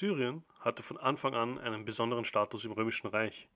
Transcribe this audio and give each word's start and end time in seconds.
Syrien 0.00 0.42
hatte 0.60 0.82
von 0.82 0.96
Anfang 0.96 1.34
an 1.34 1.58
einen 1.58 1.84
besonderen 1.84 2.24
Status 2.24 2.64
im 2.64 2.72
Römischen 2.72 3.08
Reich. 3.08 3.50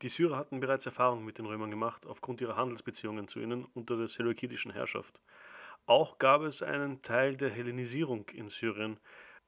Die 0.00 0.08
Syrer 0.08 0.36
hatten 0.36 0.60
bereits 0.60 0.86
Erfahrung 0.86 1.24
mit 1.24 1.38
den 1.38 1.46
Römern 1.46 1.72
gemacht, 1.72 2.06
aufgrund 2.06 2.40
ihrer 2.40 2.54
Handelsbeziehungen 2.54 3.26
zu 3.26 3.40
ihnen 3.40 3.64
unter 3.74 3.96
der 3.96 4.06
seleukidischen 4.06 4.70
Herrschaft. 4.70 5.20
Auch 5.86 6.20
gab 6.20 6.42
es 6.42 6.62
einen 6.62 7.02
Teil 7.02 7.36
der 7.36 7.50
Hellenisierung 7.50 8.28
in 8.28 8.48
Syrien. 8.48 9.00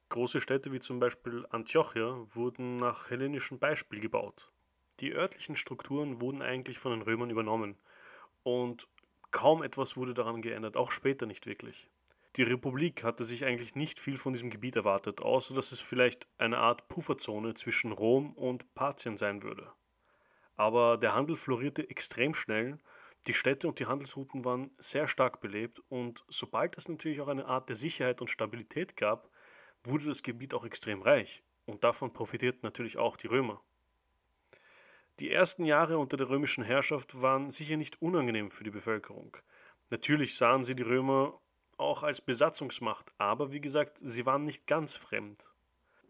Große 0.09 0.41
Städte 0.41 0.73
wie 0.73 0.81
zum 0.81 0.99
Beispiel 0.99 1.47
Antiochia 1.51 2.27
wurden 2.35 2.79
nach 2.79 3.09
hellenischem 3.11 3.61
Beispiel 3.61 4.01
gebaut. 4.01 4.51
Die 4.99 5.13
örtlichen 5.13 5.55
Strukturen 5.55 6.21
wurden 6.21 6.43
eigentlich 6.43 6.81
von 6.81 6.91
den 6.91 7.03
Römern 7.03 7.31
übernommen 7.31 7.79
und 8.43 8.89
kaum 9.31 9.63
etwas 9.63 9.97
wurde 9.97 10.15
daran 10.15 10.43
geändert, 10.43 10.77
auch 10.77 10.91
später 10.91 11.27
nicht 11.27 11.47
wirklich. 11.47 11.89
Die 12.37 12.43
Republik 12.43 13.05
hatte 13.05 13.25
sich 13.25 13.45
eigentlich 13.45 13.75
nicht 13.75 14.01
viel 14.01 14.17
von 14.17 14.33
diesem 14.33 14.49
Gebiet 14.49 14.77
erwartet, 14.77 15.21
außer 15.21 15.55
dass 15.55 15.71
es 15.71 15.81
vielleicht 15.81 16.27
eine 16.39 16.59
Art 16.59 16.89
Pufferzone 16.89 17.53
zwischen 17.53 17.93
Rom 17.93 18.33
und 18.33 18.75
Parthien 18.75 19.19
sein 19.19 19.43
würde. 19.43 19.71
Aber 20.57 20.97
der 20.97 21.15
Handel 21.15 21.37
florierte 21.37 21.91
extrem 21.91 22.35
schnell, 22.35 22.79
die 23.27 23.35
Städte 23.35 23.69
und 23.69 23.79
die 23.79 23.87
Handelsrouten 23.87 24.45
waren 24.45 24.71
sehr 24.79 25.09
stark 25.09 25.41
belebt 25.41 25.81
und 25.89 26.25
sobald 26.29 26.77
es 26.79 26.89
natürlich 26.89 27.21
auch 27.21 27.29
eine 27.29 27.47
Art 27.47 27.69
der 27.69 27.77
Sicherheit 27.77 28.21
und 28.21 28.29
Stabilität 28.29 28.97
gab, 28.97 29.31
wurde 29.85 30.07
das 30.07 30.23
Gebiet 30.23 30.55
auch 30.55 30.65
extrem 30.65 31.03
reich 31.03 31.45
und 31.67 31.85
davon 31.85 32.13
profitierten 32.13 32.63
natürlich 32.63 32.97
auch 32.97 33.17
die 33.17 33.29
Römer. 33.29 33.63
Die 35.21 35.31
ersten 35.31 35.65
Jahre 35.65 35.99
unter 35.99 36.17
der 36.17 36.31
römischen 36.31 36.65
Herrschaft 36.65 37.21
waren 37.21 37.51
sicher 37.51 37.77
nicht 37.77 38.01
unangenehm 38.01 38.51
für 38.51 38.65
die 38.65 38.71
Bevölkerung. 38.71 39.37
Natürlich 39.91 40.37
sahen 40.37 40.65
sie 40.65 40.75
die 40.75 40.83
Römer 40.83 41.39
auch 41.79 42.03
als 42.03 42.21
Besatzungsmacht, 42.21 43.13
aber 43.19 43.53
wie 43.53 43.61
gesagt, 43.61 43.99
sie 44.03 44.27
waren 44.27 44.45
nicht 44.45 44.67
ganz 44.67 44.97
fremd 44.97 45.53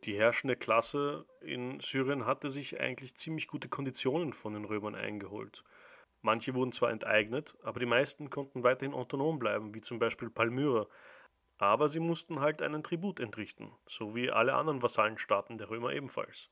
die 0.05 0.19
herrschende 0.19 0.57
Klasse 0.57 1.27
in 1.41 1.79
Syrien 1.80 2.27
hatte 2.27 2.51
sich 2.51 2.80
eigentlich 2.80 3.15
ziemlich 3.15 3.46
gute 3.46 3.69
Konditionen 3.69 4.32
von 4.32 4.54
den 4.54 4.65
Römern 4.65 4.95
eingeholt. 4.95 5.63
Manche 6.23 6.54
wurden 6.54 6.73
zwar 6.73 6.91
enteignet, 6.91 7.57
aber 7.63 7.80
die 7.80 7.87
meisten 7.87 8.30
konnten 8.30 8.63
weiterhin 8.63 8.95
autonom 8.95 9.38
bleiben, 9.38 9.74
wie 9.74 9.80
zum 9.80 9.99
Beispiel 9.99 10.30
Palmyra. 10.30 10.87
Aber 11.59 11.88
sie 11.88 12.01
mussten 12.01 12.41
halt 12.41 12.63
einen 12.63 12.82
Tribut 12.82 13.21
entrichten, 13.21 13.73
so 13.87 14.15
wie 14.15 14.30
alle 14.30 14.54
anderen 14.54 14.82
Vasallenstaaten 14.82 15.57
der 15.57 15.71
Römer 15.71 15.93
ebenfalls. 15.93 16.51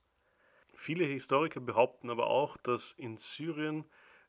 Viele 0.74 1.04
Historiker 1.04 1.60
behaupten 1.60 2.10
aber 2.10 2.28
auch, 2.28 2.56
dass 2.56 2.92
in 2.92 3.16
Syrien 3.16 3.84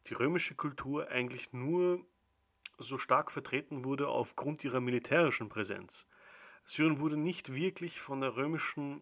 die 0.07 0.15
römische 0.15 0.55
Kultur 0.55 1.09
eigentlich 1.09 1.53
nur 1.53 2.03
so 2.81 2.97
stark 2.97 3.31
vertreten 3.31 3.85
wurde 3.85 4.07
aufgrund 4.07 4.63
ihrer 4.63 4.81
militärischen 4.81 5.49
Präsenz. 5.49 6.07
Syrien 6.63 6.99
wurde 6.99 7.17
nicht 7.17 7.55
wirklich 7.55 7.99
von 7.99 8.21
der 8.21 8.35
römischen 8.35 9.01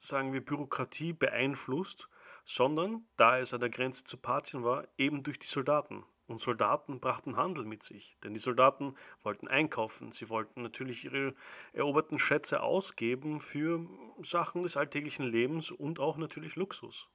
sagen 0.00 0.32
wir, 0.32 0.44
Bürokratie 0.44 1.12
beeinflusst, 1.12 2.08
sondern, 2.44 3.06
da 3.16 3.38
es 3.38 3.54
an 3.54 3.60
der 3.60 3.70
Grenze 3.70 4.04
zu 4.04 4.16
Parthien 4.16 4.64
war, 4.64 4.88
eben 4.96 5.22
durch 5.22 5.38
die 5.38 5.46
Soldaten. 5.46 6.04
Und 6.26 6.40
Soldaten 6.40 7.00
brachten 7.00 7.36
Handel 7.36 7.64
mit 7.64 7.82
sich, 7.82 8.16
denn 8.22 8.34
die 8.34 8.40
Soldaten 8.40 8.94
wollten 9.22 9.48
einkaufen, 9.48 10.12
sie 10.12 10.28
wollten 10.28 10.62
natürlich 10.62 11.04
ihre 11.04 11.34
eroberten 11.72 12.18
Schätze 12.18 12.62
ausgeben 12.62 13.40
für 13.40 13.86
Sachen 14.22 14.62
des 14.62 14.76
alltäglichen 14.76 15.26
Lebens 15.26 15.70
und 15.70 15.98
auch 15.98 16.16
natürlich 16.16 16.54
Luxus. 16.54 17.08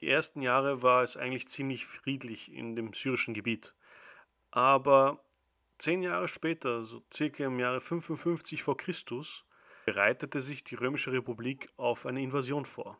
Die 0.00 0.08
ersten 0.08 0.42
Jahre 0.42 0.82
war 0.82 1.02
es 1.02 1.16
eigentlich 1.16 1.48
ziemlich 1.48 1.86
friedlich 1.86 2.50
in 2.52 2.76
dem 2.76 2.92
syrischen 2.94 3.34
Gebiet. 3.34 3.74
Aber 4.50 5.22
zehn 5.78 6.02
Jahre 6.02 6.28
später, 6.28 6.82
so 6.82 7.02
circa 7.12 7.44
im 7.44 7.58
Jahre 7.58 7.80
55 7.80 8.62
vor 8.62 8.76
Christus, 8.76 9.44
bereitete 9.84 10.42
sich 10.42 10.64
die 10.64 10.74
Römische 10.74 11.12
Republik 11.12 11.70
auf 11.76 12.06
eine 12.06 12.22
Invasion 12.22 12.64
vor. 12.64 12.98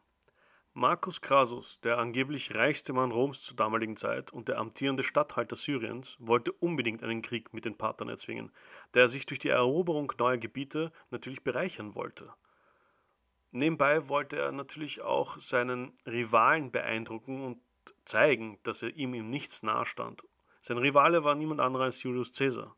Marcus 0.74 1.20
Crassus, 1.20 1.80
der 1.80 1.98
angeblich 1.98 2.54
reichste 2.54 2.92
Mann 2.92 3.10
Roms 3.10 3.42
zur 3.42 3.56
damaligen 3.56 3.96
Zeit 3.96 4.32
und 4.32 4.46
der 4.46 4.58
amtierende 4.58 5.02
Statthalter 5.02 5.56
Syriens, 5.56 6.16
wollte 6.20 6.52
unbedingt 6.52 7.02
einen 7.02 7.20
Krieg 7.20 7.52
mit 7.52 7.64
den 7.64 7.76
Parthern 7.76 8.08
erzwingen, 8.08 8.52
da 8.92 9.00
er 9.00 9.08
sich 9.08 9.26
durch 9.26 9.40
die 9.40 9.48
Eroberung 9.48 10.12
neuer 10.18 10.36
Gebiete 10.36 10.92
natürlich 11.10 11.42
bereichern 11.42 11.96
wollte. 11.96 12.32
Nebenbei 13.50 14.08
wollte 14.08 14.36
er 14.36 14.52
natürlich 14.52 15.00
auch 15.00 15.38
seinen 15.40 15.92
Rivalen 16.06 16.70
beeindrucken 16.70 17.44
und 17.44 17.58
zeigen, 18.04 18.58
dass 18.62 18.82
er 18.82 18.94
ihm 18.94 19.14
im 19.14 19.30
Nichts 19.30 19.62
nahestand. 19.62 20.22
Sein 20.60 20.78
Rivale 20.78 21.24
war 21.24 21.34
niemand 21.34 21.60
anderer 21.60 21.84
als 21.84 22.02
Julius 22.02 22.32
Caesar. 22.32 22.76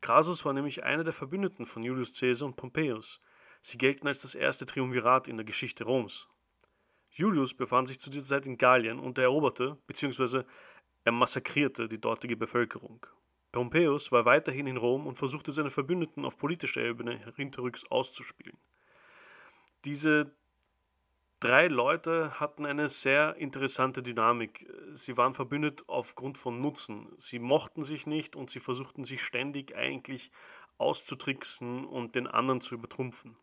Crassus 0.00 0.44
war 0.44 0.52
nämlich 0.52 0.84
einer 0.84 1.04
der 1.04 1.12
Verbündeten 1.12 1.66
von 1.66 1.82
Julius 1.82 2.18
Caesar 2.18 2.46
und 2.48 2.56
Pompeius. 2.56 3.20
Sie 3.60 3.78
gelten 3.78 4.06
als 4.06 4.22
das 4.22 4.34
erste 4.34 4.66
Triumvirat 4.66 5.28
in 5.28 5.36
der 5.36 5.46
Geschichte 5.46 5.84
Roms. 5.84 6.28
Julius 7.10 7.54
befand 7.54 7.88
sich 7.88 7.98
zu 7.98 8.10
dieser 8.10 8.26
Zeit 8.26 8.46
in 8.46 8.58
Gallien 8.58 9.00
und 9.00 9.18
eroberte 9.18 9.76
bzw. 9.86 10.44
er 11.02 11.12
massakrierte 11.12 11.88
die 11.88 12.00
dortige 12.00 12.36
Bevölkerung. 12.36 13.04
Pompeius 13.50 14.12
war 14.12 14.24
weiterhin 14.24 14.66
in 14.66 14.76
Rom 14.76 15.06
und 15.06 15.16
versuchte 15.16 15.50
seine 15.50 15.70
Verbündeten 15.70 16.24
auf 16.24 16.36
politischer 16.36 16.82
Ebene 16.82 17.32
hinterrücks 17.34 17.84
auszuspielen. 17.90 18.56
Diese 19.84 20.32
drei 21.40 21.68
Leute 21.68 22.40
hatten 22.40 22.66
eine 22.66 22.88
sehr 22.88 23.36
interessante 23.36 24.02
Dynamik. 24.02 24.66
Sie 24.92 25.16
waren 25.16 25.34
verbündet 25.34 25.84
aufgrund 25.86 26.38
von 26.38 26.58
Nutzen. 26.58 27.12
Sie 27.18 27.38
mochten 27.38 27.84
sich 27.84 28.06
nicht 28.06 28.36
und 28.36 28.50
sie 28.50 28.60
versuchten 28.60 29.04
sich 29.04 29.22
ständig 29.22 29.76
eigentlich 29.76 30.30
auszutricksen 30.78 31.84
und 31.84 32.14
den 32.14 32.26
anderen 32.26 32.60
zu 32.60 32.74
übertrumpfen. 32.74 33.34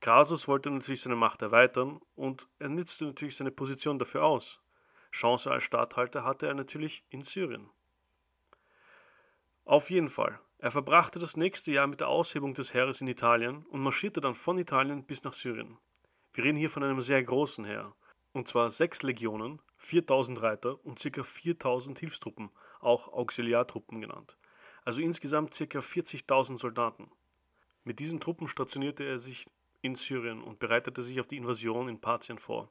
Crassus 0.00 0.48
wollte 0.48 0.70
natürlich 0.70 1.00
seine 1.00 1.16
Macht 1.16 1.40
erweitern 1.42 2.00
und 2.14 2.48
er 2.58 2.68
nützte 2.68 3.06
natürlich 3.06 3.36
seine 3.36 3.50
Position 3.50 3.98
dafür 3.98 4.24
aus. 4.24 4.60
Chance 5.12 5.50
als 5.50 5.64
Statthalter 5.64 6.24
hatte 6.24 6.46
er 6.46 6.54
natürlich 6.54 7.04
in 7.08 7.22
Syrien. 7.22 7.70
Auf 9.64 9.90
jeden 9.90 10.10
Fall. 10.10 10.38
Er 10.58 10.70
verbrachte 10.70 11.18
das 11.18 11.36
nächste 11.36 11.72
Jahr 11.72 11.86
mit 11.86 12.00
der 12.00 12.08
Aushebung 12.08 12.52
des 12.52 12.74
Heeres 12.74 13.00
in 13.00 13.06
Italien 13.06 13.64
und 13.66 13.80
marschierte 13.80 14.20
dann 14.20 14.34
von 14.34 14.58
Italien 14.58 15.04
bis 15.04 15.24
nach 15.24 15.32
Syrien. 15.32 15.78
Wir 16.34 16.42
reden 16.42 16.58
hier 16.58 16.68
von 16.68 16.82
einem 16.82 17.00
sehr 17.00 17.22
großen 17.22 17.64
Heer. 17.64 17.94
Und 18.32 18.48
zwar 18.48 18.72
sechs 18.72 19.04
Legionen, 19.04 19.62
4000 19.76 20.42
Reiter 20.42 20.84
und 20.84 21.00
ca. 21.00 21.22
4000 21.22 22.00
Hilfstruppen, 22.00 22.50
auch 22.80 23.06
Auxiliartruppen 23.06 24.00
genannt. 24.00 24.36
Also 24.84 25.00
insgesamt 25.00 25.52
ca. 25.52 25.78
40.000 25.78 26.58
Soldaten. 26.58 27.08
Mit 27.84 28.00
diesen 28.00 28.18
Truppen 28.18 28.48
stationierte 28.48 29.04
er 29.04 29.20
sich 29.20 29.46
in 29.80 29.94
Syrien 29.94 30.42
und 30.42 30.58
bereitete 30.58 31.02
sich 31.02 31.20
auf 31.20 31.28
die 31.28 31.36
Invasion 31.36 31.88
in 31.88 32.00
Parthien 32.00 32.38
vor. 32.38 32.68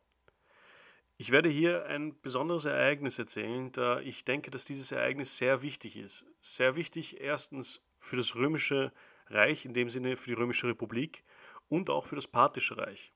Ich 1.15 1.31
werde 1.31 1.47
hier 1.47 1.85
ein 1.85 2.19
besonderes 2.19 2.65
Ereignis 2.65 3.17
erzählen, 3.17 3.71
da 3.71 4.01
ich 4.01 4.25
denke, 4.25 4.51
dass 4.51 4.65
dieses 4.65 4.91
Ereignis 4.91 5.37
sehr 5.37 5.61
wichtig 5.61 5.95
ist. 5.95 6.25
Sehr 6.41 6.75
wichtig 6.75 7.21
erstens 7.21 7.81
für 7.99 8.17
das 8.17 8.35
römische 8.35 8.91
Reich, 9.27 9.63
in 9.63 9.73
dem 9.73 9.89
Sinne 9.89 10.17
für 10.17 10.31
die 10.31 10.41
römische 10.41 10.67
Republik 10.67 11.23
und 11.69 11.89
auch 11.89 12.07
für 12.07 12.15
das 12.15 12.27
parthische 12.27 12.77
Reich. 12.77 13.13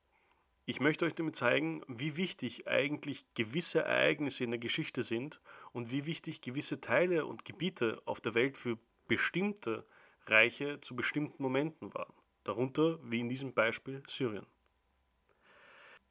Ich 0.70 0.80
möchte 0.80 1.06
euch 1.06 1.14
damit 1.14 1.34
zeigen, 1.34 1.80
wie 1.88 2.18
wichtig 2.18 2.68
eigentlich 2.68 3.24
gewisse 3.32 3.84
Ereignisse 3.84 4.44
in 4.44 4.50
der 4.50 4.60
Geschichte 4.60 5.02
sind 5.02 5.40
und 5.72 5.90
wie 5.90 6.04
wichtig 6.04 6.42
gewisse 6.42 6.78
Teile 6.78 7.24
und 7.24 7.46
Gebiete 7.46 8.02
auf 8.04 8.20
der 8.20 8.34
Welt 8.34 8.58
für 8.58 8.76
bestimmte 9.06 9.86
Reiche 10.26 10.78
zu 10.80 10.94
bestimmten 10.94 11.42
Momenten 11.42 11.94
waren. 11.94 12.12
Darunter, 12.44 12.98
wie 13.02 13.20
in 13.20 13.30
diesem 13.30 13.54
Beispiel, 13.54 14.02
Syrien. 14.06 14.44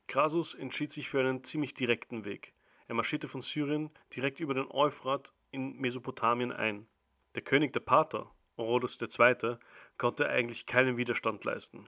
Crassus 0.07 0.55
entschied 0.55 0.91
sich 0.91 1.07
für 1.07 1.19
einen 1.19 1.43
ziemlich 1.43 1.75
direkten 1.75 2.25
Weg. 2.25 2.55
Er 2.87 2.95
marschierte 2.95 3.27
von 3.27 3.43
Syrien 3.43 3.91
direkt 4.15 4.39
über 4.39 4.55
den 4.55 4.71
Euphrat 4.71 5.33
in 5.51 5.77
Mesopotamien 5.77 6.51
ein. 6.51 6.87
Der 7.35 7.43
König 7.43 7.73
der 7.73 7.81
Parther, 7.81 8.31
Orodes 8.55 8.99
II., 8.99 9.57
konnte 9.99 10.27
eigentlich 10.27 10.65
keinen 10.65 10.97
Widerstand 10.97 11.43
leisten. 11.43 11.87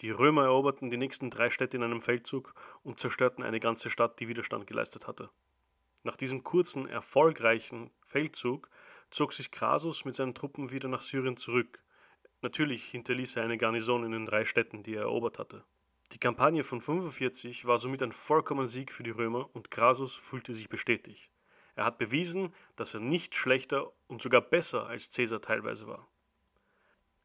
Die 0.00 0.10
Römer 0.10 0.44
eroberten 0.44 0.90
die 0.90 0.96
nächsten 0.96 1.30
drei 1.30 1.50
Städte 1.50 1.76
in 1.76 1.82
einem 1.82 2.00
Feldzug 2.00 2.54
und 2.84 3.00
zerstörten 3.00 3.42
eine 3.42 3.58
ganze 3.58 3.90
Stadt, 3.90 4.20
die 4.20 4.28
Widerstand 4.28 4.66
geleistet 4.66 5.08
hatte. 5.08 5.30
Nach 6.04 6.16
diesem 6.16 6.44
kurzen, 6.44 6.88
erfolgreichen 6.88 7.90
Feldzug 8.06 8.70
zog 9.10 9.32
sich 9.32 9.50
Crassus 9.50 10.04
mit 10.04 10.14
seinen 10.14 10.34
Truppen 10.34 10.70
wieder 10.70 10.88
nach 10.88 11.02
Syrien 11.02 11.36
zurück. 11.36 11.82
Natürlich 12.42 12.84
hinterließ 12.84 13.36
er 13.36 13.42
eine 13.42 13.58
Garnison 13.58 14.04
in 14.04 14.12
den 14.12 14.26
drei 14.26 14.44
Städten, 14.44 14.84
die 14.84 14.94
er 14.94 15.02
erobert 15.02 15.40
hatte. 15.40 15.64
Die 16.12 16.18
Kampagne 16.18 16.62
von 16.62 16.80
45 16.80 17.66
war 17.66 17.78
somit 17.78 18.02
ein 18.02 18.12
vollkommener 18.12 18.68
Sieg 18.68 18.92
für 18.92 19.02
die 19.02 19.10
Römer 19.10 19.50
und 19.52 19.70
Crassus 19.72 20.14
fühlte 20.14 20.54
sich 20.54 20.68
bestätigt. 20.68 21.30
Er 21.74 21.84
hat 21.84 21.98
bewiesen, 21.98 22.54
dass 22.76 22.94
er 22.94 23.00
nicht 23.00 23.34
schlechter 23.34 23.92
und 24.06 24.22
sogar 24.22 24.40
besser 24.40 24.86
als 24.86 25.12
Caesar 25.12 25.42
teilweise 25.42 25.86
war. 25.86 26.08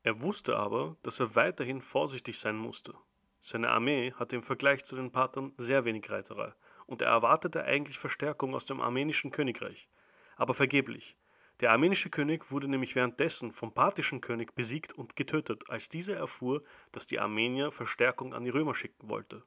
Er 0.03 0.21
wusste 0.21 0.57
aber, 0.57 0.97
dass 1.01 1.21
er 1.21 1.35
weiterhin 1.35 1.81
vorsichtig 1.81 2.37
sein 2.37 2.57
musste. 2.57 2.93
Seine 3.39 3.69
Armee 3.69 4.11
hatte 4.13 4.35
im 4.35 4.43
Vergleich 4.43 4.83
zu 4.83 4.97
den 4.97 5.11
Parthern 5.11 5.53
sehr 5.57 5.85
wenig 5.85 6.09
Reiterei, 6.09 6.53
und 6.85 7.01
er 7.01 7.07
erwartete 7.09 7.63
eigentlich 7.63 7.97
Verstärkung 7.97 8.53
aus 8.53 8.65
dem 8.65 8.81
armenischen 8.81 9.31
Königreich. 9.31 9.87
Aber 10.35 10.53
vergeblich. 10.53 11.15
Der 11.61 11.71
armenische 11.71 12.09
König 12.09 12.51
wurde 12.51 12.67
nämlich 12.67 12.95
währenddessen 12.95 13.53
vom 13.53 13.73
parthischen 13.73 14.19
König 14.19 14.55
besiegt 14.55 14.91
und 14.91 15.15
getötet, 15.15 15.69
als 15.69 15.87
dieser 15.87 16.17
erfuhr, 16.17 16.61
dass 16.91 17.05
die 17.05 17.19
Armenier 17.19 17.71
Verstärkung 17.71 18.33
an 18.33 18.43
die 18.43 18.49
Römer 18.49 18.75
schicken 18.75 19.07
wollte. 19.07 19.43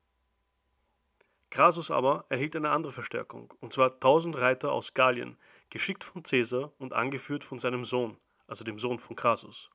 Crassus 1.50 1.91
aber 1.91 2.25
erhielt 2.31 2.56
eine 2.56 2.70
andere 2.70 2.93
Verstärkung, 2.93 3.53
und 3.61 3.75
zwar 3.75 3.93
1000 3.94 4.37
Reiter 4.37 4.73
aus 4.73 4.94
Gallien, 4.94 5.37
geschickt 5.69 6.05
von 6.05 6.23
Caesar 6.23 6.73
und 6.79 6.94
angeführt 6.94 7.44
von 7.44 7.58
seinem 7.58 7.85
Sohn, 7.85 8.17
also 8.47 8.64
dem 8.64 8.79
Sohn 8.79 8.99
von 8.99 9.17
Crassus. 9.17 9.70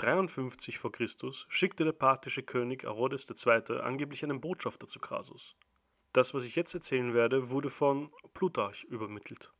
53 0.00 0.78
v. 0.78 0.88
Chr. 0.88 1.06
schickte 1.48 1.84
der 1.84 1.92
parthische 1.92 2.42
König 2.42 2.86
Arodes 2.86 3.28
II. 3.28 3.80
angeblich 3.80 4.24
einen 4.24 4.40
Botschafter 4.40 4.86
zu 4.86 4.98
Crassus. 4.98 5.56
Das, 6.14 6.32
was 6.32 6.46
ich 6.46 6.56
jetzt 6.56 6.72
erzählen 6.72 7.12
werde, 7.12 7.50
wurde 7.50 7.68
von 7.68 8.10
Plutarch 8.32 8.84
übermittelt. 8.84 9.52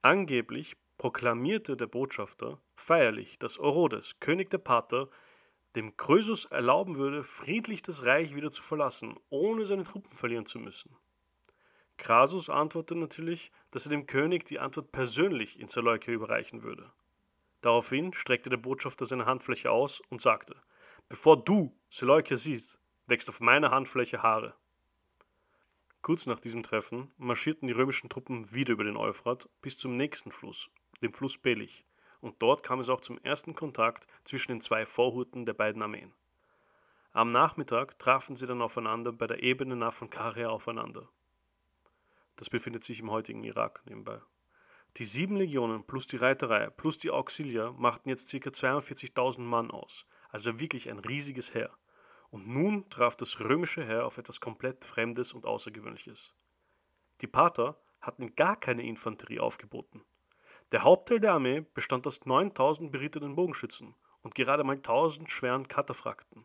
Angeblich 0.00 0.76
proklamierte 0.98 1.76
der 1.76 1.86
Botschafter 1.86 2.60
feierlich, 2.74 3.38
dass 3.38 3.60
Orodes, 3.60 4.18
König 4.18 4.50
der 4.50 4.58
Parther, 4.58 5.08
dem 5.76 5.96
Krösus 5.96 6.46
erlauben 6.46 6.96
würde, 6.96 7.22
friedlich 7.22 7.80
das 7.82 8.04
Reich 8.04 8.34
wieder 8.34 8.50
zu 8.50 8.64
verlassen, 8.64 9.14
ohne 9.30 9.66
seine 9.66 9.84
Truppen 9.84 10.16
verlieren 10.16 10.46
zu 10.46 10.58
müssen. 10.58 10.96
Crassus 11.96 12.50
antwortete 12.50 12.98
natürlich, 12.98 13.52
dass 13.70 13.86
er 13.86 13.90
dem 13.90 14.06
König 14.06 14.46
die 14.46 14.58
Antwort 14.58 14.90
persönlich 14.90 15.60
in 15.60 15.68
Seleukia 15.68 16.12
überreichen 16.12 16.64
würde. 16.64 16.90
Daraufhin 17.62 18.12
streckte 18.12 18.50
der 18.50 18.58
Botschafter 18.58 19.06
seine 19.06 19.26
Handfläche 19.26 19.70
aus 19.70 20.02
und 20.10 20.20
sagte: 20.20 20.60
Bevor 21.08 21.42
du 21.42 21.74
Seleukia 21.88 22.36
siehst, 22.36 22.78
wächst 23.06 23.28
auf 23.28 23.40
meiner 23.40 23.70
Handfläche 23.70 24.22
Haare. 24.22 24.54
Kurz 26.02 26.26
nach 26.26 26.40
diesem 26.40 26.64
Treffen 26.64 27.12
marschierten 27.16 27.68
die 27.68 27.74
römischen 27.74 28.10
Truppen 28.10 28.52
wieder 28.52 28.72
über 28.72 28.82
den 28.82 28.96
Euphrat 28.96 29.48
bis 29.60 29.78
zum 29.78 29.96
nächsten 29.96 30.32
Fluss, 30.32 30.68
dem 31.00 31.12
Fluss 31.12 31.38
Belich, 31.38 31.84
und 32.20 32.42
dort 32.42 32.64
kam 32.64 32.80
es 32.80 32.88
auch 32.88 33.00
zum 33.00 33.18
ersten 33.18 33.54
Kontakt 33.54 34.08
zwischen 34.24 34.52
den 34.52 34.60
zwei 34.60 34.84
Vorhuten 34.84 35.46
der 35.46 35.54
beiden 35.54 35.82
Armeen. 35.82 36.12
Am 37.12 37.28
Nachmittag 37.28 37.98
trafen 38.00 38.34
sie 38.34 38.46
dann 38.46 38.62
aufeinander 38.62 39.12
bei 39.12 39.28
der 39.28 39.42
Ebene 39.42 39.76
nah 39.76 39.90
von 39.90 40.10
Karia 40.10 40.48
aufeinander. 40.48 41.08
Das 42.36 42.50
befindet 42.50 42.82
sich 42.82 42.98
im 42.98 43.10
heutigen 43.10 43.44
Irak 43.44 43.82
nebenbei. 43.84 44.20
Die 44.98 45.04
sieben 45.06 45.36
Legionen 45.36 45.84
plus 45.84 46.06
die 46.06 46.16
Reiterei 46.16 46.68
plus 46.68 46.98
die 46.98 47.10
Auxilier 47.10 47.72
machten 47.72 48.10
jetzt 48.10 48.30
ca. 48.30 48.50
42.000 48.50 49.40
Mann 49.40 49.70
aus, 49.70 50.06
also 50.28 50.60
wirklich 50.60 50.90
ein 50.90 50.98
riesiges 50.98 51.54
Heer. 51.54 51.70
Und 52.30 52.46
nun 52.46 52.88
traf 52.90 53.16
das 53.16 53.40
römische 53.40 53.84
Heer 53.84 54.06
auf 54.06 54.18
etwas 54.18 54.40
komplett 54.40 54.84
Fremdes 54.84 55.32
und 55.32 55.46
Außergewöhnliches. 55.46 56.34
Die 57.22 57.26
Parther 57.26 57.80
hatten 58.00 58.34
gar 58.34 58.58
keine 58.58 58.82
Infanterie 58.82 59.40
aufgeboten. 59.40 60.02
Der 60.72 60.82
Hauptteil 60.82 61.20
der 61.20 61.34
Armee 61.34 61.60
bestand 61.74 62.06
aus 62.06 62.24
9000 62.26 62.92
berittenen 62.92 63.34
Bogenschützen 63.34 63.94
und 64.22 64.34
gerade 64.34 64.64
mal 64.64 64.76
1000 64.76 65.30
schweren 65.30 65.68
Kataphrakten. 65.68 66.44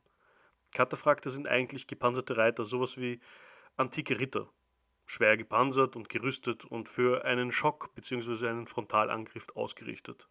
Kataphrakte 0.71 1.29
sind 1.29 1.47
eigentlich 1.47 1.88
gepanzerte 1.88 2.38
Reiter, 2.38 2.65
sowas 2.65 2.97
wie 2.97 3.19
antike 3.77 4.19
Ritter, 4.19 4.49
schwer 5.07 5.38
gepanzert 5.38 5.95
und 5.95 6.09
gerüstet 6.09 6.65
und 6.65 6.88
für 6.88 7.25
einen 7.25 7.51
Schock 7.51 7.95
bzw. 7.95 8.48
einen 8.48 8.68
Frontalangriff 8.68 9.48
ausgerichtet. 9.56 10.27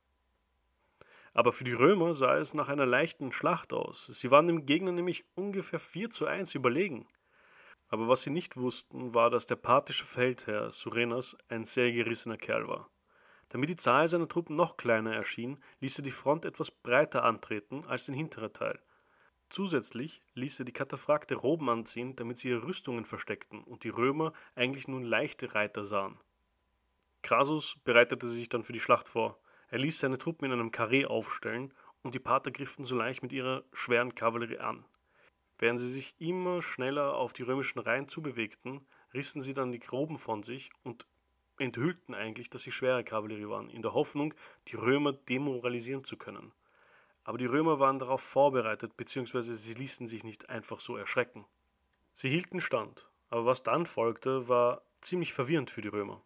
Aber 1.33 1.53
für 1.53 1.65
die 1.65 1.73
Römer 1.73 2.15
sah 2.15 2.37
es 2.37 2.55
nach 2.55 2.69
einer 2.69 2.87
leichten 2.87 3.33
Schlacht 3.33 3.73
aus. 3.73 4.07
Sie 4.07 4.31
waren 4.31 4.47
dem 4.47 4.65
Gegner 4.65 4.93
nämlich 4.93 5.25
ungefähr 5.35 5.81
4 5.81 6.11
zu 6.11 6.27
1 6.27 6.55
überlegen. 6.55 7.09
Aber 7.89 8.07
was 8.09 8.23
sie 8.23 8.31
nicht 8.31 8.57
wussten, 8.57 9.15
war, 9.15 9.31
dass 9.31 9.47
der 9.47 9.57
parthische 9.57 10.05
Feldherr 10.05 10.71
Surenas 10.73 11.37
ein 11.49 11.65
sehr 11.65 11.93
gerissener 11.93 12.37
Kerl 12.37 12.69
war. 12.69 12.91
Damit 13.49 13.71
die 13.71 13.77
Zahl 13.77 14.09
seiner 14.09 14.29
Truppen 14.29 14.57
noch 14.57 14.77
kleiner 14.77 15.15
erschien, 15.15 15.59
ließ 15.81 15.99
er 15.99 16.05
die 16.05 16.11
Front 16.11 16.45
etwas 16.45 16.71
breiter 16.71 17.25
antreten 17.25 17.85
als 17.87 18.07
den 18.07 18.15
hinteren 18.15 18.53
Teil 18.53 18.81
Zusätzlich 19.49 20.23
ließ 20.35 20.59
er 20.59 20.65
die 20.65 20.73
Kataphrakte 20.73 21.37
Roben 21.37 21.69
anziehen, 21.71 22.17
damit 22.17 22.39
sie 22.39 22.49
ihre 22.49 22.65
Rüstungen 22.65 23.05
versteckten 23.05 23.63
und 23.63 23.85
die 23.85 23.89
Römer 23.89 24.33
eigentlich 24.55 24.89
nun 24.89 25.05
leichte 25.05 25.55
Reiter 25.55 25.85
sahen. 25.85 26.19
Crassus 27.23 27.77
bereitete 27.85 28.29
sich 28.29 28.49
dann 28.49 28.65
für 28.65 28.73
die 28.73 28.81
Schlacht 28.81 29.09
vor. 29.09 29.39
Er 29.69 29.79
ließ 29.79 29.99
seine 29.99 30.19
Truppen 30.19 30.47
in 30.47 30.53
einem 30.53 30.71
Karree 30.71 31.07
aufstellen 31.07 31.73
und 32.03 32.15
die 32.15 32.21
Parther 32.21 32.51
griffen 32.51 32.85
sogleich 32.85 33.23
mit 33.23 33.33
ihrer 33.33 33.65
schweren 33.73 34.15
Kavallerie 34.15 34.59
an. 34.59 34.85
Während 35.59 35.81
sie 35.81 35.91
sich 35.91 36.15
immer 36.19 36.61
schneller 36.61 37.15
auf 37.15 37.33
die 37.33 37.43
römischen 37.43 37.79
Reihen 37.79 38.09
zubewegten, 38.09 38.87
rissen 39.15 39.41
sie 39.41 39.55
dann 39.55 39.73
die 39.73 39.83
Roben 39.91 40.19
von 40.19 40.43
sich 40.43 40.71
und 40.83 41.07
enthüllten 41.59 42.15
eigentlich, 42.15 42.51
dass 42.51 42.63
sie 42.63 42.73
schwere 42.73 43.03
Kavallerie 43.05 43.49
waren, 43.49 43.71
in 43.71 43.83
der 43.83 43.95
Hoffnung, 43.95 44.35
die 44.69 44.77
Römer 44.77 45.13
demoralisieren 45.13 46.05
zu 46.05 46.17
können. 46.17 46.53
Aber 47.27 47.39
die 47.39 47.47
Römer 47.47 47.81
waren 47.81 47.99
darauf 47.99 48.21
vorbereitet, 48.21 48.97
beziehungsweise 48.97 49.57
sie 49.57 49.75
ließen 49.75 50.07
sich 50.07 50.23
nicht 50.23 50.49
einfach 50.49 50.79
so 50.79 50.97
erschrecken. 50.97 51.45
Sie 52.13 52.29
hielten 52.29 52.61
stand, 52.61 53.11
aber 53.31 53.47
was 53.47 53.65
dann 53.65 53.85
folgte, 53.85 54.47
war 54.47 54.83
ziemlich 55.01 55.33
verwirrend 55.33 55.69
für 55.69 55.81
die 55.81 55.89
Römer. 55.89 56.23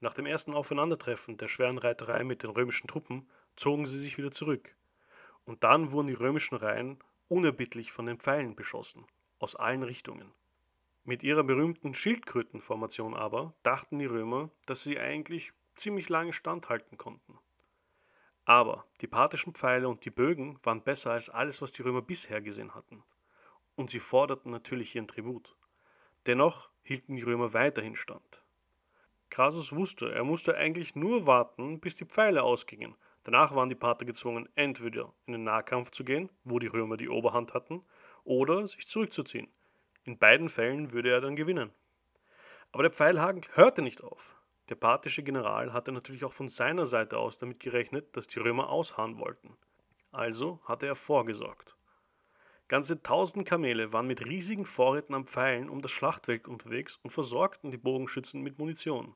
Nach 0.00 0.12
dem 0.12 0.26
ersten 0.26 0.52
Aufeinandertreffen 0.52 1.38
der 1.38 1.48
schweren 1.48 1.78
Reiterei 1.78 2.22
mit 2.22 2.42
den 2.42 2.50
römischen 2.50 2.86
Truppen 2.86 3.30
zogen 3.56 3.86
sie 3.86 3.98
sich 3.98 4.18
wieder 4.18 4.30
zurück. 4.30 4.76
Und 5.46 5.64
dann 5.64 5.90
wurden 5.90 6.08
die 6.08 6.12
römischen 6.12 6.56
Reihen 6.56 6.98
unerbittlich 7.28 7.90
von 7.90 8.04
den 8.04 8.18
Pfeilen 8.18 8.56
beschossen, 8.56 9.06
aus 9.38 9.56
allen 9.56 9.84
Richtungen. 9.84 10.34
Mit 11.04 11.22
ihrer 11.22 11.44
berühmten 11.44 11.94
Schildkrötenformation 11.94 13.14
aber 13.14 13.54
dachten 13.62 13.98
die 13.98 14.04
Römer, 14.04 14.50
dass 14.66 14.82
sie 14.82 14.98
eigentlich 14.98 15.54
ziemlich 15.76 16.10
lange 16.10 16.34
standhalten 16.34 16.98
konnten. 16.98 17.38
Aber 18.46 18.86
die 19.00 19.08
parthischen 19.08 19.54
Pfeile 19.54 19.88
und 19.88 20.04
die 20.04 20.10
Bögen 20.10 20.58
waren 20.62 20.80
besser 20.80 21.10
als 21.10 21.28
alles, 21.28 21.60
was 21.62 21.72
die 21.72 21.82
Römer 21.82 22.00
bisher 22.00 22.40
gesehen 22.40 22.76
hatten. 22.76 23.02
Und 23.74 23.90
sie 23.90 23.98
forderten 23.98 24.52
natürlich 24.52 24.94
ihren 24.94 25.08
Tribut. 25.08 25.56
Dennoch 26.26 26.70
hielten 26.82 27.16
die 27.16 27.22
Römer 27.22 27.52
weiterhin 27.54 27.96
stand. 27.96 28.42
Crassus 29.30 29.74
wusste, 29.74 30.12
er 30.12 30.22
musste 30.22 30.56
eigentlich 30.56 30.94
nur 30.94 31.26
warten, 31.26 31.80
bis 31.80 31.96
die 31.96 32.04
Pfeile 32.04 32.44
ausgingen. 32.44 32.94
Danach 33.24 33.52
waren 33.56 33.68
die 33.68 33.74
Parther 33.74 34.06
gezwungen, 34.06 34.48
entweder 34.54 35.12
in 35.26 35.32
den 35.32 35.42
Nahkampf 35.42 35.90
zu 35.90 36.04
gehen, 36.04 36.30
wo 36.44 36.60
die 36.60 36.68
Römer 36.68 36.96
die 36.96 37.08
Oberhand 37.08 37.52
hatten, 37.52 37.84
oder 38.22 38.68
sich 38.68 38.86
zurückzuziehen. 38.86 39.48
In 40.04 40.18
beiden 40.18 40.48
Fällen 40.48 40.92
würde 40.92 41.10
er 41.10 41.20
dann 41.20 41.34
gewinnen. 41.34 41.72
Aber 42.70 42.84
der 42.84 42.92
Pfeilhaken 42.92 43.42
hörte 43.54 43.82
nicht 43.82 44.04
auf. 44.04 44.36
Der 44.68 44.74
parthische 44.74 45.22
General 45.22 45.72
hatte 45.72 45.92
natürlich 45.92 46.24
auch 46.24 46.32
von 46.32 46.48
seiner 46.48 46.86
Seite 46.86 47.18
aus 47.18 47.38
damit 47.38 47.60
gerechnet, 47.60 48.16
dass 48.16 48.26
die 48.26 48.40
Römer 48.40 48.68
ausharren 48.68 49.18
wollten. 49.18 49.56
Also 50.10 50.60
hatte 50.64 50.86
er 50.86 50.96
vorgesorgt. 50.96 51.76
Ganze 52.68 53.00
tausend 53.00 53.46
Kamele 53.46 53.92
waren 53.92 54.08
mit 54.08 54.26
riesigen 54.26 54.66
Vorräten 54.66 55.14
an 55.14 55.26
Pfeilen 55.26 55.70
um 55.70 55.82
das 55.82 55.92
Schlachtfeld 55.92 56.48
unterwegs 56.48 56.98
und 57.02 57.10
versorgten 57.10 57.70
die 57.70 57.76
Bogenschützen 57.76 58.42
mit 58.42 58.58
Munition. 58.58 59.14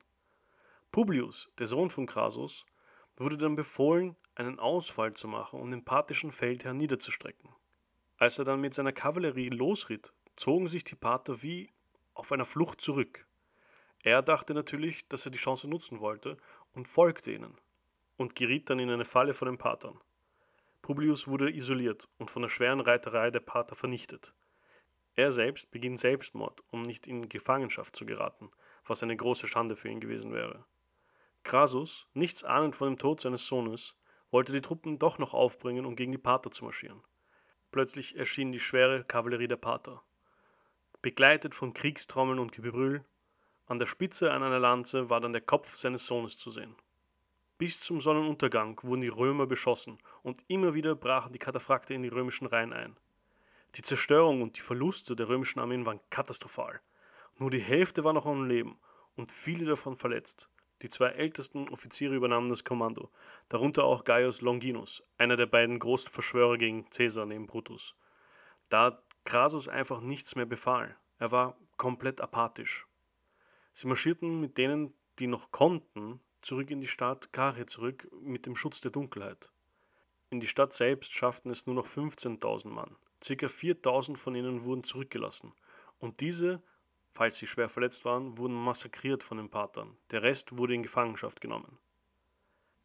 Publius, 0.91 1.51
der 1.57 1.67
Sohn 1.67 1.89
von 1.89 2.05
Crassus, 2.05 2.65
wurde 3.17 3.37
dann 3.37 3.55
befohlen, 3.55 4.15
einen 4.35 4.57
Ausfall 4.59 5.13
zu 5.13 5.27
machen, 5.27 5.59
um 5.59 5.69
den 5.69 5.83
parthischen 5.83 6.31
Feldherrn 6.31 6.77
niederzustrecken. 6.77 7.49
Als 8.17 8.39
er 8.39 8.45
dann 8.45 8.61
mit 8.61 8.73
seiner 8.73 8.93
Kavallerie 8.93 9.49
losritt, 9.49 10.13
zogen 10.37 10.69
sich 10.69 10.85
die 10.85 10.95
Parther 10.95 11.41
wie 11.41 11.69
auf 12.13 12.31
einer 12.31 12.45
Flucht 12.45 12.79
zurück. 12.79 13.27
Er 14.03 14.21
dachte 14.21 14.53
natürlich, 14.53 15.07
dass 15.07 15.25
er 15.25 15.31
die 15.31 15.37
Chance 15.37 15.67
nutzen 15.67 15.99
wollte 15.99 16.37
und 16.73 16.87
folgte 16.87 17.31
ihnen 17.31 17.55
und 18.17 18.35
geriet 18.35 18.69
dann 18.69 18.79
in 18.79 18.89
eine 18.89 19.05
Falle 19.05 19.33
von 19.33 19.47
den 19.47 19.57
Patern. 19.57 19.99
Publius 20.81 21.27
wurde 21.27 21.51
isoliert 21.51 22.09
und 22.17 22.31
von 22.31 22.41
der 22.41 22.49
schweren 22.49 22.79
Reiterei 22.79 23.29
der 23.29 23.39
Pater 23.39 23.75
vernichtet. 23.75 24.33
Er 25.13 25.31
selbst 25.31 25.69
beginnt 25.71 25.99
Selbstmord, 25.99 26.63
um 26.71 26.81
nicht 26.81 27.05
in 27.05 27.29
Gefangenschaft 27.29 27.95
zu 27.95 28.05
geraten, 28.05 28.49
was 28.85 29.03
eine 29.03 29.15
große 29.15 29.47
Schande 29.47 29.75
für 29.75 29.89
ihn 29.89 29.99
gewesen 29.99 30.33
wäre. 30.33 30.65
Crassus, 31.43 32.07
nichts 32.13 32.43
ahnend 32.43 32.75
von 32.75 32.87
dem 32.87 32.97
Tod 32.97 33.21
seines 33.21 33.45
Sohnes, 33.45 33.95
wollte 34.31 34.53
die 34.53 34.61
Truppen 34.61 34.97
doch 34.97 35.19
noch 35.19 35.33
aufbringen, 35.33 35.85
um 35.85 35.95
gegen 35.95 36.11
die 36.11 36.17
Pater 36.17 36.49
zu 36.49 36.63
marschieren. 36.63 37.03
Plötzlich 37.71 38.15
erschien 38.15 38.51
die 38.51 38.59
schwere 38.59 39.03
Kavallerie 39.03 39.47
der 39.47 39.57
Pater. 39.57 40.01
Begleitet 41.01 41.53
von 41.55 41.73
Kriegstrommeln 41.73 42.39
und 42.39 42.51
Gebrüll 42.51 43.03
an 43.71 43.79
der 43.79 43.85
Spitze 43.85 44.33
an 44.33 44.43
einer 44.43 44.59
Lanze 44.59 45.09
war 45.09 45.21
dann 45.21 45.31
der 45.31 45.41
Kopf 45.41 45.77
seines 45.77 46.05
Sohnes 46.05 46.37
zu 46.37 46.51
sehen. 46.51 46.75
Bis 47.57 47.79
zum 47.79 48.01
Sonnenuntergang 48.01 48.77
wurden 48.83 48.99
die 48.99 49.07
Römer 49.07 49.47
beschossen 49.47 49.97
und 50.23 50.43
immer 50.49 50.73
wieder 50.73 50.93
brachen 50.93 51.31
die 51.31 51.39
Kataphrakte 51.39 51.93
in 51.93 52.03
die 52.03 52.09
römischen 52.09 52.47
Reihen 52.47 52.73
ein. 52.73 52.97
Die 53.75 53.81
Zerstörung 53.81 54.41
und 54.41 54.57
die 54.57 54.61
Verluste 54.61 55.15
der 55.15 55.29
römischen 55.29 55.61
Armeen 55.61 55.85
waren 55.85 56.01
katastrophal. 56.09 56.81
Nur 57.37 57.49
die 57.49 57.61
Hälfte 57.61 58.03
war 58.03 58.11
noch 58.11 58.25
am 58.25 58.45
Leben 58.49 58.77
und 59.15 59.31
viele 59.31 59.63
davon 59.63 59.95
verletzt. 59.95 60.49
Die 60.81 60.89
zwei 60.89 61.07
ältesten 61.11 61.69
Offiziere 61.69 62.13
übernahmen 62.13 62.49
das 62.49 62.65
Kommando, 62.65 63.09
darunter 63.47 63.85
auch 63.85 64.03
Gaius 64.03 64.41
Longinus, 64.41 65.01
einer 65.17 65.37
der 65.37 65.45
beiden 65.45 65.79
großen 65.79 66.11
Verschwörer 66.11 66.57
gegen 66.57 66.89
Caesar 66.89 67.25
neben 67.25 67.47
Brutus. 67.47 67.95
Da 68.69 69.01
Crassus 69.23 69.69
einfach 69.69 70.01
nichts 70.01 70.35
mehr 70.35 70.45
befahl. 70.45 70.97
Er 71.19 71.31
war 71.31 71.55
komplett 71.77 72.19
apathisch. 72.19 72.85
Sie 73.73 73.87
marschierten 73.87 74.41
mit 74.41 74.57
denen, 74.57 74.93
die 75.19 75.27
noch 75.27 75.51
konnten, 75.51 76.19
zurück 76.41 76.71
in 76.71 76.81
die 76.81 76.87
Stadt 76.87 77.31
Kare 77.31 77.65
zurück 77.65 78.07
mit 78.21 78.45
dem 78.45 78.55
Schutz 78.55 78.81
der 78.81 78.91
Dunkelheit. 78.91 79.49
In 80.29 80.39
die 80.39 80.47
Stadt 80.47 80.73
selbst 80.73 81.13
schafften 81.13 81.51
es 81.51 81.65
nur 81.65 81.75
noch 81.75 81.87
15.000 81.87 82.69
Mann. 82.69 82.95
Circa 83.23 83.47
4.000 83.47 84.17
von 84.17 84.35
ihnen 84.35 84.63
wurden 84.63 84.83
zurückgelassen. 84.83 85.53
Und 85.99 86.21
diese, 86.21 86.63
falls 87.13 87.37
sie 87.37 87.47
schwer 87.47 87.69
verletzt 87.69 88.05
waren, 88.05 88.37
wurden 88.37 88.55
massakriert 88.55 89.23
von 89.23 89.37
den 89.37 89.49
Patern. 89.49 89.95
Der 90.09 90.23
Rest 90.23 90.57
wurde 90.57 90.73
in 90.73 90.83
Gefangenschaft 90.83 91.41
genommen. 91.41 91.77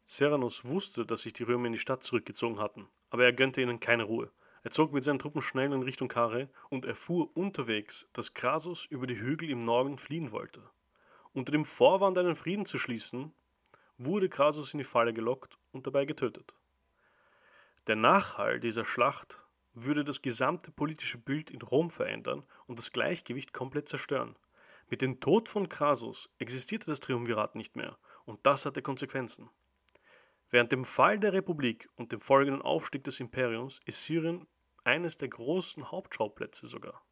Seranus 0.05 0.63
wusste, 0.63 1.05
dass 1.05 1.23
sich 1.23 1.33
die 1.33 1.43
Römer 1.43 1.67
in 1.67 1.73
die 1.73 1.79
Stadt 1.79 2.03
zurückgezogen 2.03 2.59
hatten, 2.59 2.87
aber 3.09 3.25
er 3.25 3.33
gönnte 3.33 3.61
ihnen 3.61 3.79
keine 3.79 4.03
Ruhe. 4.03 4.31
Er 4.63 4.71
zog 4.71 4.93
mit 4.93 5.03
seinen 5.03 5.19
Truppen 5.19 5.41
schnell 5.41 5.71
in 5.73 5.83
Richtung 5.83 6.07
Kare 6.07 6.49
und 6.69 6.85
erfuhr 6.85 7.35
unterwegs, 7.35 8.07
dass 8.13 8.33
Krasus 8.33 8.85
über 8.85 9.07
die 9.07 9.19
Hügel 9.19 9.49
im 9.49 9.59
Norden 9.59 9.97
fliehen 9.97 10.31
wollte. 10.31 10.61
Unter 11.37 11.51
dem 11.51 11.65
Vorwand, 11.65 12.17
einen 12.17 12.35
Frieden 12.35 12.65
zu 12.65 12.79
schließen, 12.79 13.31
wurde 13.99 14.27
Krasus 14.27 14.73
in 14.73 14.79
die 14.79 14.83
Falle 14.83 15.13
gelockt 15.13 15.59
und 15.71 15.85
dabei 15.85 16.05
getötet. 16.05 16.55
Der 17.85 17.95
Nachhall 17.95 18.59
dieser 18.59 18.83
Schlacht 18.83 19.39
würde 19.71 20.03
das 20.03 20.23
gesamte 20.23 20.71
politische 20.71 21.19
Bild 21.19 21.51
in 21.51 21.61
Rom 21.61 21.91
verändern 21.91 22.41
und 22.65 22.79
das 22.79 22.91
Gleichgewicht 22.91 23.53
komplett 23.53 23.87
zerstören. 23.87 24.35
Mit 24.89 25.03
dem 25.03 25.19
Tod 25.19 25.47
von 25.47 25.69
Crassus 25.69 26.27
existierte 26.39 26.87
das 26.87 27.01
Triumvirat 27.01 27.53
nicht 27.53 27.75
mehr 27.75 27.99
und 28.25 28.43
das 28.43 28.65
hatte 28.65 28.81
Konsequenzen. 28.81 29.47
Während 30.49 30.71
dem 30.71 30.85
Fall 30.85 31.19
der 31.19 31.33
Republik 31.33 31.87
und 31.97 32.11
dem 32.11 32.19
folgenden 32.19 32.63
Aufstieg 32.63 33.03
des 33.03 33.19
Imperiums 33.19 33.79
ist 33.85 34.03
Syrien 34.03 34.47
eines 34.83 35.17
der 35.17 35.27
großen 35.27 35.91
Hauptschauplätze 35.91 36.65
sogar. 36.65 37.05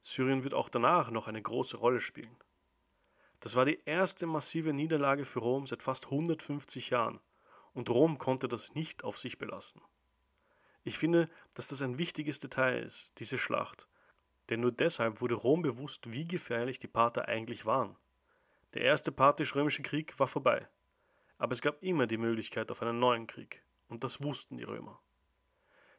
Syrien 0.00 0.42
wird 0.42 0.52
auch 0.52 0.68
danach 0.68 1.12
noch 1.12 1.28
eine 1.28 1.40
große 1.40 1.76
Rolle 1.76 2.00
spielen. 2.00 2.36
Das 3.42 3.56
war 3.56 3.64
die 3.64 3.80
erste 3.86 4.28
massive 4.28 4.72
Niederlage 4.72 5.24
für 5.24 5.40
Rom 5.40 5.66
seit 5.66 5.82
fast 5.82 6.04
150 6.04 6.90
Jahren 6.90 7.18
und 7.74 7.90
Rom 7.90 8.16
konnte 8.16 8.46
das 8.46 8.76
nicht 8.76 9.02
auf 9.02 9.18
sich 9.18 9.36
belassen. 9.36 9.82
Ich 10.84 10.96
finde, 10.96 11.28
dass 11.56 11.66
das 11.66 11.82
ein 11.82 11.98
wichtiges 11.98 12.38
Detail 12.38 12.84
ist, 12.84 13.10
diese 13.18 13.38
Schlacht. 13.38 13.88
Denn 14.48 14.60
nur 14.60 14.70
deshalb 14.70 15.20
wurde 15.20 15.34
Rom 15.34 15.62
bewusst, 15.62 16.12
wie 16.12 16.24
gefährlich 16.24 16.78
die 16.78 16.86
Parther 16.86 17.26
eigentlich 17.26 17.66
waren. 17.66 17.96
Der 18.74 18.82
erste 18.82 19.10
parthisch-römische 19.10 19.82
Krieg 19.82 20.16
war 20.20 20.28
vorbei. 20.28 20.68
Aber 21.36 21.52
es 21.52 21.62
gab 21.62 21.82
immer 21.82 22.06
die 22.06 22.18
Möglichkeit 22.18 22.70
auf 22.70 22.80
einen 22.80 23.00
neuen 23.00 23.26
Krieg. 23.26 23.64
Und 23.88 24.04
das 24.04 24.22
wussten 24.22 24.56
die 24.56 24.64
Römer. 24.64 25.00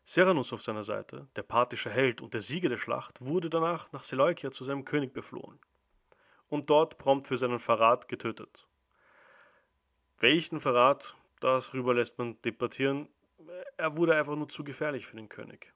Seranus 0.06 0.54
auf 0.54 0.62
seiner 0.62 0.86
Seite, 0.86 1.28
der 1.36 1.44
parthische 1.44 1.90
Held 1.90 2.22
und 2.22 2.34
der 2.34 2.42
Sieger 2.42 2.70
der 2.70 2.78
Schlacht, 2.78 3.20
wurde 3.20 3.50
danach 3.50 3.92
nach 3.92 4.06
Seleukia 4.06 4.50
zu 4.52 4.64
seinem 4.64 4.86
König 4.86 5.14
beflohen. 5.14 5.60
Und 6.54 6.70
dort 6.70 7.00
prompt 7.00 7.26
für 7.26 7.36
seinen 7.36 7.58
Verrat 7.58 8.08
getötet. 8.08 8.68
Welchen 10.20 10.60
Verrat, 10.60 11.18
darüber 11.40 11.96
lässt 11.96 12.20
man 12.20 12.40
debattieren, 12.44 13.10
er 13.76 13.98
wurde 13.98 14.16
einfach 14.16 14.36
nur 14.36 14.48
zu 14.48 14.64
gefährlich 14.64 15.08
für 15.08 15.16
den 15.16 15.30
König. 15.30 15.74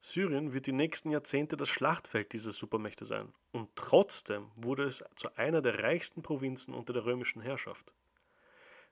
Syrien 0.00 0.54
wird 0.54 0.64
die 0.66 0.72
nächsten 0.72 1.10
Jahrzehnte 1.10 1.58
das 1.58 1.68
Schlachtfeld 1.68 2.32
dieser 2.32 2.52
Supermächte 2.52 3.04
sein. 3.04 3.34
Und 3.52 3.68
trotzdem 3.76 4.50
wurde 4.62 4.84
es 4.84 5.04
zu 5.14 5.28
einer 5.36 5.60
der 5.60 5.80
reichsten 5.80 6.22
Provinzen 6.22 6.72
unter 6.72 6.94
der 6.94 7.04
römischen 7.04 7.42
Herrschaft. 7.42 7.92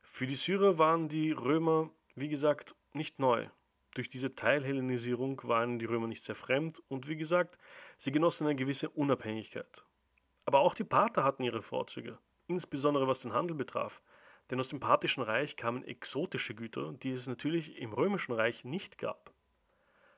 Für 0.03 0.27
die 0.27 0.35
Syrer 0.35 0.77
waren 0.77 1.09
die 1.09 1.33
Römer, 1.33 1.89
wie 2.15 2.29
gesagt, 2.29 2.75
nicht 2.93 3.19
neu. 3.19 3.49
Durch 3.95 4.09
diese 4.11 4.35
Teilhellenisierung 4.35 5.41
waren 5.45 5.79
die 5.79 5.87
Römer 5.87 6.09
nicht 6.09 6.25
sehr 6.25 6.35
fremd 6.35 6.83
und 6.89 7.09
wie 7.09 7.17
gesagt, 7.17 7.57
sie 7.97 8.13
genossen 8.13 8.47
eine 8.47 8.55
gewisse 8.57 8.91
Unabhängigkeit. 8.91 9.83
Aber 10.45 10.61
auch 10.61 10.75
die 10.75 10.85
Parther 10.85 11.25
hatten 11.25 11.43
ihre 11.43 11.63
Vorzüge, 11.63 12.19
insbesondere 12.47 13.07
was 13.07 13.21
den 13.21 13.33
Handel 13.33 13.57
betraf. 13.57 14.03
Denn 14.51 14.59
aus 14.59 14.69
dem 14.69 14.81
Parthischen 14.81 15.23
Reich 15.23 15.57
kamen 15.57 15.85
exotische 15.85 16.55
Güter, 16.55 16.93
die 16.93 17.13
es 17.13 17.27
natürlich 17.27 17.79
im 17.79 17.93
Römischen 17.93 18.33
Reich 18.33 18.65
nicht 18.65 18.99
gab. 18.99 19.33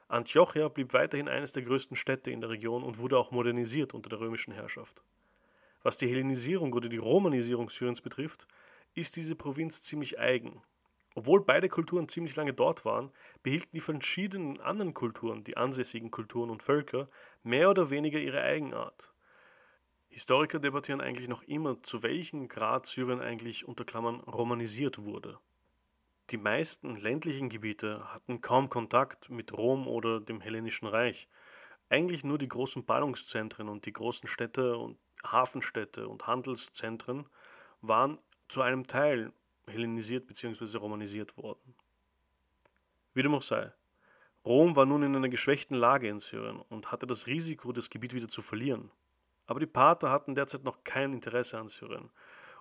Antiochia 0.08 0.68
blieb 0.68 0.92
weiterhin 0.92 1.28
eines 1.28 1.52
der 1.52 1.62
größten 1.62 1.96
Städte 1.96 2.30
in 2.30 2.40
der 2.40 2.50
Region 2.50 2.82
und 2.82 2.98
wurde 2.98 3.18
auch 3.18 3.30
modernisiert 3.30 3.94
unter 3.94 4.10
der 4.10 4.20
römischen 4.20 4.52
Herrschaft. 4.52 5.02
Was 5.82 5.96
die 5.96 6.08
Hellenisierung 6.08 6.72
oder 6.72 6.88
die 6.88 6.98
Romanisierung 6.98 7.68
Syriens 7.68 8.00
betrifft, 8.00 8.46
ist 8.94 9.16
diese 9.16 9.34
Provinz 9.34 9.82
ziemlich 9.82 10.18
eigen. 10.18 10.62
Obwohl 11.14 11.44
beide 11.44 11.68
Kulturen 11.68 12.08
ziemlich 12.08 12.34
lange 12.34 12.52
dort 12.52 12.84
waren, 12.84 13.12
behielten 13.42 13.70
die 13.72 13.80
verschiedenen 13.80 14.60
anderen 14.60 14.94
Kulturen, 14.94 15.44
die 15.44 15.56
ansässigen 15.56 16.10
Kulturen 16.10 16.50
und 16.50 16.62
Völker, 16.62 17.08
mehr 17.42 17.70
oder 17.70 17.90
weniger 17.90 18.18
ihre 18.18 18.42
Eigenart. 18.42 19.13
Historiker 20.14 20.60
debattieren 20.60 21.00
eigentlich 21.00 21.26
noch 21.26 21.42
immer, 21.42 21.82
zu 21.82 22.04
welchem 22.04 22.46
Grad 22.46 22.86
Syrien 22.86 23.20
eigentlich 23.20 23.66
unter 23.66 23.84
Klammern 23.84 24.20
romanisiert 24.20 24.98
wurde. 24.98 25.40
Die 26.30 26.36
meisten 26.36 26.94
ländlichen 26.94 27.48
Gebiete 27.48 28.14
hatten 28.14 28.40
kaum 28.40 28.70
Kontakt 28.70 29.28
mit 29.28 29.52
Rom 29.52 29.88
oder 29.88 30.20
dem 30.20 30.40
Hellenischen 30.40 30.86
Reich. 30.86 31.26
Eigentlich 31.88 32.22
nur 32.22 32.38
die 32.38 32.46
großen 32.46 32.84
Ballungszentren 32.84 33.68
und 33.68 33.86
die 33.86 33.92
großen 33.92 34.28
Städte 34.28 34.76
und 34.76 34.98
Hafenstädte 35.24 36.06
und 36.06 36.28
Handelszentren 36.28 37.26
waren 37.80 38.16
zu 38.46 38.62
einem 38.62 38.84
Teil 38.86 39.32
hellenisiert 39.66 40.28
bzw. 40.28 40.76
romanisiert 40.78 41.36
worden. 41.36 41.74
Wie 43.14 43.22
dem 43.22 43.34
auch 43.34 43.42
sei, 43.42 43.72
Rom 44.44 44.76
war 44.76 44.86
nun 44.86 45.02
in 45.02 45.16
einer 45.16 45.28
geschwächten 45.28 45.76
Lage 45.76 46.08
in 46.08 46.20
Syrien 46.20 46.60
und 46.68 46.92
hatte 46.92 47.08
das 47.08 47.26
Risiko, 47.26 47.72
das 47.72 47.90
Gebiet 47.90 48.14
wieder 48.14 48.28
zu 48.28 48.42
verlieren. 48.42 48.92
Aber 49.46 49.60
die 49.60 49.66
Parther 49.66 50.10
hatten 50.10 50.34
derzeit 50.34 50.64
noch 50.64 50.84
kein 50.84 51.12
Interesse 51.12 51.58
an 51.58 51.68
Syrien. 51.68 52.10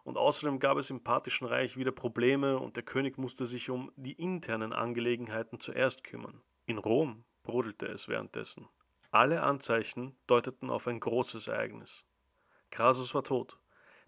Und 0.03 0.17
außerdem 0.17 0.59
gab 0.59 0.77
es 0.77 0.89
im 0.89 1.03
parthischen 1.03 1.47
Reich 1.47 1.77
wieder 1.77 1.91
Probleme 1.91 2.59
und 2.59 2.75
der 2.75 2.83
König 2.83 3.17
musste 3.17 3.45
sich 3.45 3.69
um 3.69 3.91
die 3.95 4.13
internen 4.13 4.73
Angelegenheiten 4.73 5.59
zuerst 5.59 6.03
kümmern. 6.03 6.41
In 6.65 6.77
Rom 6.77 7.23
brodelte 7.43 7.87
es 7.87 8.07
währenddessen. 8.07 8.67
Alle 9.11 9.43
Anzeichen 9.43 10.15
deuteten 10.27 10.69
auf 10.69 10.87
ein 10.87 10.99
großes 10.99 11.47
Ereignis. 11.47 12.05
Crassus 12.71 13.13
war 13.13 13.23
tot, 13.23 13.57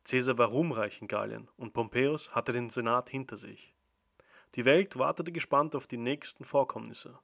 Caesar 0.05 0.37
war 0.37 0.49
ruhmreich 0.49 1.01
in 1.01 1.07
Gallien 1.07 1.49
und 1.57 1.73
Pompeius 1.73 2.35
hatte 2.35 2.53
den 2.53 2.69
Senat 2.69 3.09
hinter 3.09 3.37
sich. 3.37 3.73
Die 4.53 4.63
Welt 4.65 4.97
wartete 4.97 5.31
gespannt 5.31 5.75
auf 5.75 5.87
die 5.87 5.97
nächsten 5.97 6.45
Vorkommnisse. 6.45 7.17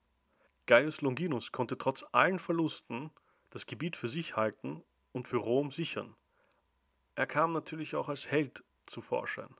Gaius 0.65 1.01
Longinus 1.01 1.51
konnte 1.51 1.77
trotz 1.77 2.03
allen 2.11 2.39
Verlusten 2.39 3.11
das 3.51 3.67
Gebiet 3.67 3.95
für 3.95 4.07
sich 4.07 4.35
halten 4.35 4.83
und 5.11 5.27
für 5.27 5.37
Rom 5.37 5.71
sichern. 5.71 6.15
Er 7.15 7.27
kam 7.27 7.51
natürlich 7.51 7.95
auch 7.95 8.09
als 8.09 8.29
Held 8.29 8.63
zu 8.85 9.01
Vorschein. 9.01 9.55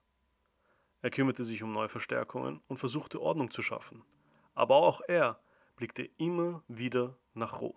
Er 1.01 1.09
kümmerte 1.09 1.43
sich 1.43 1.63
um 1.63 1.71
neue 1.71 1.89
Verstärkungen 1.89 2.61
und 2.67 2.77
versuchte 2.77 3.21
Ordnung 3.21 3.51
zu 3.51 3.61
schaffen. 3.61 4.03
Aber 4.53 4.75
auch 4.75 5.01
er 5.07 5.41
blickte 5.75 6.03
immer 6.17 6.63
wieder 6.67 7.17
nach 7.33 7.59
Rom. 7.59 7.75